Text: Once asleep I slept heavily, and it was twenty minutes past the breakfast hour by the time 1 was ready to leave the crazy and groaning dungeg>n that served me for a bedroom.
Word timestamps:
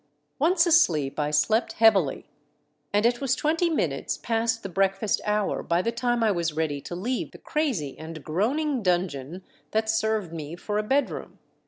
Once 0.39 0.65
asleep 0.65 1.19
I 1.19 1.29
slept 1.29 1.73
heavily, 1.73 2.25
and 2.91 3.05
it 3.05 3.21
was 3.21 3.35
twenty 3.35 3.69
minutes 3.69 4.17
past 4.17 4.63
the 4.63 4.67
breakfast 4.69 5.21
hour 5.25 5.61
by 5.61 5.83
the 5.83 5.91
time 5.91 6.21
1 6.21 6.33
was 6.33 6.53
ready 6.53 6.81
to 6.81 6.95
leave 6.95 7.29
the 7.29 7.37
crazy 7.37 7.95
and 7.99 8.23
groaning 8.23 8.81
dungeg>n 8.81 9.43
that 9.69 9.91
served 9.91 10.33
me 10.33 10.55
for 10.55 10.79
a 10.79 10.83
bedroom. 10.83 11.37